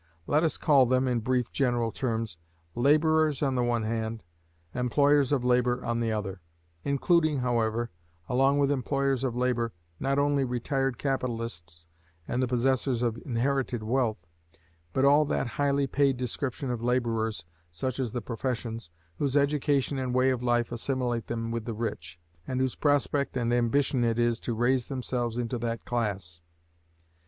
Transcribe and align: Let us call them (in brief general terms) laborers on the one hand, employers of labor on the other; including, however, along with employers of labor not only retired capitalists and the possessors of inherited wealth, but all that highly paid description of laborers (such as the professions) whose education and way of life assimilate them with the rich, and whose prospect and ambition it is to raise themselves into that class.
Let 0.25 0.41
us 0.43 0.57
call 0.57 0.87
them 0.87 1.07
(in 1.07 1.19
brief 1.19 1.51
general 1.51 1.91
terms) 1.91 2.39
laborers 2.73 3.43
on 3.43 3.53
the 3.53 3.61
one 3.63 3.83
hand, 3.83 4.23
employers 4.73 5.31
of 5.31 5.45
labor 5.45 5.85
on 5.85 5.99
the 5.99 6.11
other; 6.11 6.41
including, 6.83 7.41
however, 7.41 7.91
along 8.27 8.57
with 8.57 8.71
employers 8.71 9.23
of 9.23 9.35
labor 9.35 9.73
not 9.99 10.17
only 10.17 10.43
retired 10.43 10.97
capitalists 10.97 11.85
and 12.27 12.41
the 12.41 12.47
possessors 12.47 13.03
of 13.03 13.21
inherited 13.27 13.83
wealth, 13.83 14.25
but 14.91 15.05
all 15.05 15.23
that 15.25 15.45
highly 15.45 15.85
paid 15.85 16.17
description 16.17 16.71
of 16.71 16.81
laborers 16.81 17.45
(such 17.69 17.99
as 17.99 18.11
the 18.11 18.23
professions) 18.23 18.89
whose 19.19 19.37
education 19.37 19.99
and 19.99 20.15
way 20.15 20.31
of 20.31 20.41
life 20.41 20.71
assimilate 20.71 21.27
them 21.27 21.51
with 21.51 21.65
the 21.65 21.75
rich, 21.75 22.19
and 22.47 22.59
whose 22.59 22.73
prospect 22.73 23.37
and 23.37 23.53
ambition 23.53 24.03
it 24.03 24.17
is 24.17 24.39
to 24.39 24.55
raise 24.55 24.87
themselves 24.87 25.37
into 25.37 25.59
that 25.59 25.85
class. 25.85 26.41